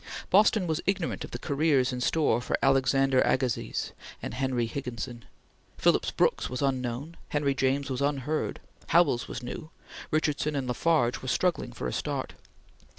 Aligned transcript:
Boston 0.31 0.65
was 0.65 0.81
ignorant 0.87 1.23
of 1.23 1.29
the 1.29 1.37
careers 1.37 1.93
in 1.93 2.01
store 2.01 2.41
for 2.41 2.57
Alexander 2.63 3.21
Agassiz 3.21 3.91
and 4.19 4.33
Henry 4.33 4.65
Higginson. 4.65 5.25
Phillips 5.77 6.09
Brooks 6.09 6.49
was 6.49 6.63
unknown; 6.63 7.17
Henry 7.29 7.53
James 7.53 7.87
was 7.87 8.01
unheard; 8.01 8.59
Howells 8.87 9.27
was 9.27 9.43
new; 9.43 9.69
Richardson 10.09 10.55
and 10.55 10.67
LaFarge 10.67 11.21
were 11.21 11.27
struggling 11.27 11.71
for 11.71 11.85
a 11.87 11.93
start. 11.93 12.33